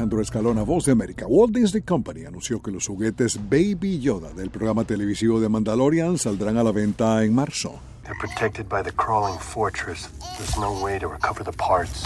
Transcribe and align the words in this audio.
Alejandro 0.00 0.22
Escalona, 0.22 0.62
Voz 0.62 0.86
de 0.86 0.92
América. 0.92 1.26
Walt 1.28 1.52
Disney 1.54 1.82
Company 1.82 2.24
anunció 2.24 2.62
que 2.62 2.70
los 2.70 2.86
juguetes 2.86 3.38
Baby 3.50 4.00
Yoda 4.00 4.32
del 4.32 4.48
programa 4.48 4.84
televisivo 4.84 5.38
de 5.40 5.50
Mandalorian 5.50 6.16
saldrán 6.16 6.56
a 6.56 6.62
la 6.62 6.72
venta 6.72 7.22
en 7.22 7.34
marzo. 7.34 7.78
They're 8.04 8.16
protected 8.18 8.66
by 8.66 8.82
the 8.82 8.92
crawling 8.92 9.38
fortress. 9.38 10.08
There's 10.38 10.56
no 10.56 10.72
way 10.82 10.98
to 10.98 11.06
recover 11.06 11.44
the 11.44 11.52
parts. 11.52 12.04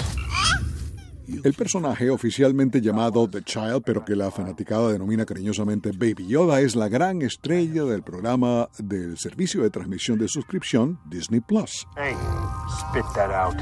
El 1.44 1.54
personaje 1.54 2.10
oficialmente 2.10 2.80
llamado 2.80 3.30
The 3.30 3.42
Child, 3.42 3.84
pero 3.86 4.04
que 4.04 4.16
la 4.16 4.32
fanaticada 4.32 4.90
denomina 4.90 5.24
cariñosamente 5.24 5.92
Baby 5.92 6.26
Yoda, 6.26 6.60
es 6.60 6.74
la 6.74 6.88
gran 6.88 7.22
estrella 7.22 7.84
del 7.84 8.02
programa 8.02 8.70
del 8.78 9.18
servicio 9.18 9.62
de 9.62 9.70
transmisión 9.70 10.18
de 10.18 10.26
suscripción 10.26 10.98
Disney 11.06 11.40
Plus. 11.40 11.86
Hey, 11.96 12.16
spit 12.90 13.04
that 13.14 13.30
out. 13.30 13.54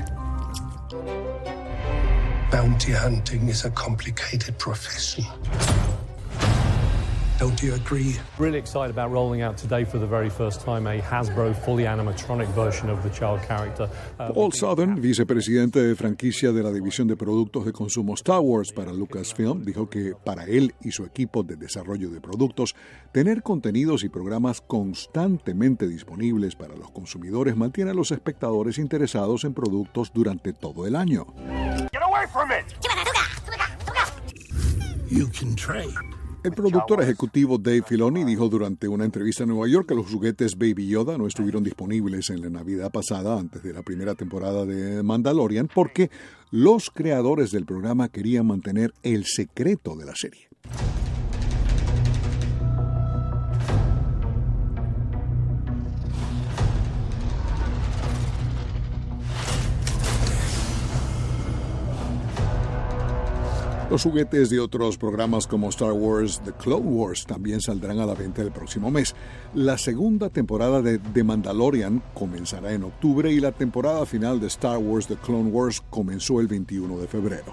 Bounty 2.52 2.92
hunting 2.92 3.48
is 3.48 3.64
a 3.64 3.70
complicated 3.70 4.58
profession. 4.58 5.24
Don't 7.38 7.62
you 7.62 7.72
agree? 7.74 8.14
Really 8.38 8.58
excited 8.58 8.90
about 8.90 9.10
rolling 9.10 9.40
out 9.40 9.56
today 9.56 9.86
for 9.86 9.98
the 9.98 10.06
very 10.06 10.28
first 10.28 10.60
time 10.60 10.86
a 10.86 11.00
Hasbro 11.00 11.56
fully 11.56 11.84
animatronic 11.84 12.46
version 12.54 12.90
of 12.90 13.02
the 13.02 13.08
child 13.08 13.40
character. 13.48 13.88
Uh, 14.20 14.32
Paul 14.34 14.52
Southern, 14.52 15.00
vicepresidente 15.00 15.82
de 15.82 15.96
franquicia 15.96 16.52
de 16.52 16.62
la 16.62 16.70
división 16.70 17.08
de 17.08 17.16
productos 17.16 17.64
de 17.64 17.72
consumo 17.72 18.12
Star 18.14 18.40
Wars 18.40 18.70
para 18.70 18.92
Lucasfilm, 18.92 19.64
dijo 19.64 19.88
que 19.88 20.12
para 20.22 20.44
él 20.44 20.74
y 20.82 20.90
su 20.90 21.04
equipo 21.04 21.42
de 21.42 21.56
desarrollo 21.56 22.10
de 22.10 22.20
productos, 22.20 22.76
tener 23.12 23.42
contenidos 23.42 24.04
y 24.04 24.10
programas 24.10 24.60
constantemente 24.60 25.88
disponibles 25.88 26.54
para 26.54 26.76
los 26.76 26.90
consumidores 26.90 27.56
mantiene 27.56 27.92
a 27.92 27.94
los 27.94 28.12
espectadores 28.12 28.76
interesados 28.76 29.44
en 29.44 29.54
productos 29.54 30.12
durante 30.12 30.52
todo 30.52 30.86
el 30.86 30.96
año. 30.96 31.26
You 35.10 35.28
can. 35.28 35.54
El 36.44 36.52
productor 36.52 37.00
ejecutivo 37.00 37.56
Dave 37.56 37.82
Filoni 37.82 38.24
dijo 38.24 38.48
durante 38.48 38.88
una 38.88 39.04
entrevista 39.04 39.44
en 39.44 39.50
Nueva 39.50 39.68
York 39.68 39.86
que 39.88 39.94
los 39.94 40.10
juguetes 40.10 40.58
Baby 40.58 40.88
Yoda 40.88 41.16
no 41.16 41.28
estuvieron 41.28 41.62
disponibles 41.62 42.30
en 42.30 42.40
la 42.40 42.50
Navidad 42.50 42.90
pasada, 42.90 43.38
antes 43.38 43.62
de 43.62 43.72
la 43.72 43.82
primera 43.82 44.16
temporada 44.16 44.66
de 44.66 45.04
Mandalorian, 45.04 45.68
porque 45.72 46.10
los 46.50 46.90
creadores 46.90 47.52
del 47.52 47.64
programa 47.64 48.08
querían 48.08 48.48
mantener 48.48 48.92
el 49.04 49.24
secreto 49.24 49.94
de 49.94 50.04
la 50.04 50.16
serie. 50.16 50.48
Los 63.92 64.04
juguetes 64.04 64.48
de 64.48 64.58
otros 64.58 64.96
programas 64.96 65.46
como 65.46 65.68
Star 65.68 65.92
Wars 65.92 66.40
The 66.46 66.52
Clone 66.52 66.86
Wars 66.86 67.26
también 67.26 67.60
saldrán 67.60 67.98
a 67.98 68.06
la 68.06 68.14
venta 68.14 68.40
el 68.40 68.50
próximo 68.50 68.90
mes. 68.90 69.14
La 69.52 69.76
segunda 69.76 70.30
temporada 70.30 70.80
de 70.80 70.98
The 70.98 71.22
Mandalorian 71.22 72.02
comenzará 72.14 72.72
en 72.72 72.84
octubre 72.84 73.30
y 73.30 73.38
la 73.38 73.52
temporada 73.52 74.06
final 74.06 74.40
de 74.40 74.46
Star 74.46 74.78
Wars 74.78 75.08
The 75.08 75.16
Clone 75.16 75.50
Wars 75.50 75.82
comenzó 75.90 76.40
el 76.40 76.46
21 76.46 77.00
de 77.00 77.06
febrero. 77.06 77.52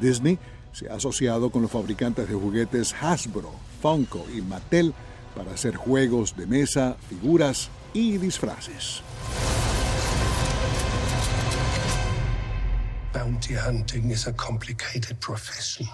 Disney 0.00 0.38
se 0.70 0.88
ha 0.88 0.94
asociado 0.94 1.50
con 1.50 1.62
los 1.62 1.72
fabricantes 1.72 2.28
de 2.28 2.36
juguetes 2.36 2.94
Hasbro, 2.94 3.50
Funko 3.82 4.24
y 4.32 4.42
Mattel 4.42 4.94
para 5.34 5.50
hacer 5.50 5.74
juegos 5.74 6.36
de 6.36 6.46
mesa, 6.46 6.98
figuras 7.08 7.68
y 7.94 8.16
disfraces. 8.16 9.02
Bounty 13.20 13.52
hunting 13.52 14.10
is 14.10 14.26
a 14.26 14.32
complicated 14.32 15.20
profession. 15.20 15.86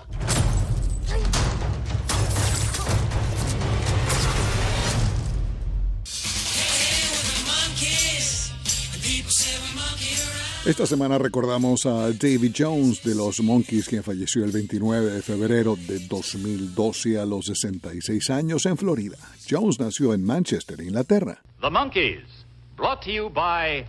Esta 10.64 10.86
semana 10.86 11.18
recordamos 11.18 11.84
a 11.86 12.12
David 12.12 12.52
Jones 12.56 13.02
de 13.02 13.16
los 13.16 13.40
Monkeys, 13.40 13.88
quien 13.88 14.04
falleció 14.04 14.44
el 14.44 14.52
29 14.52 15.14
de 15.14 15.22
febrero 15.22 15.74
de 15.74 15.98
2012 15.98 17.18
a 17.18 17.26
los 17.26 17.46
66 17.46 18.30
años 18.30 18.66
en 18.66 18.76
Florida. 18.76 19.16
Jones 19.50 19.80
nació 19.80 20.14
en 20.14 20.24
Manchester, 20.24 20.80
Inglaterra. 20.80 21.42
The 21.60 21.70
Monkeys, 21.70 22.46
brought 22.76 23.02
to 23.02 23.10
you 23.10 23.28
by 23.30 23.84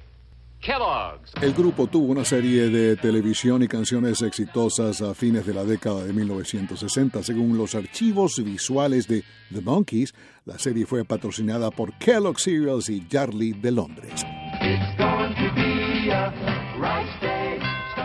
Kellogg's. 0.68 1.32
El 1.42 1.54
grupo 1.54 1.88
tuvo 1.88 2.12
una 2.12 2.26
serie 2.26 2.70
de 2.70 2.98
televisión 2.98 3.64
y 3.64 3.70
canciones 3.70 4.22
exitosas 4.22 5.02
a 5.02 5.14
fines 5.14 5.46
de 5.46 5.54
la 5.54 5.64
década 5.64 6.04
de 6.04 6.12
1960. 6.12 7.24
Según 7.24 7.58
los 7.58 7.74
archivos 7.74 8.44
visuales 8.44 9.08
de 9.08 9.24
The 9.54 9.62
Monkeys, 9.62 10.14
la 10.44 10.60
serie 10.60 10.86
fue 10.86 11.06
patrocinada 11.06 11.72
por 11.72 11.98
Kellogg 11.98 12.38
Cereals 12.38 12.90
y 12.90 13.08
Yardley 13.08 13.54
de 13.54 13.72
Londres. 13.72 14.26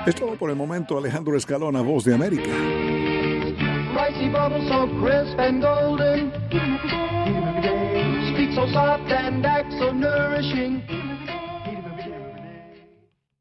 Es 0.06 0.14
todo 0.14 0.36
por 0.36 0.50
el 0.50 0.56
momento, 0.56 0.96
Alejandro 0.96 1.36
Escalona, 1.36 1.80
Voz 1.80 2.04
de 2.04 2.14
América. 2.14 2.52
Ricey 3.92 4.30